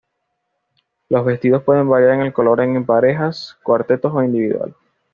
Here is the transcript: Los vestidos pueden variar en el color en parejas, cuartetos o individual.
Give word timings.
Los 1.09 1.23
vestidos 1.25 1.61
pueden 1.61 1.87
variar 1.87 2.15
en 2.15 2.21
el 2.21 2.33
color 2.33 2.61
en 2.61 2.83
parejas, 2.87 3.59
cuartetos 3.61 4.11
o 4.11 4.23
individual. 4.23 4.73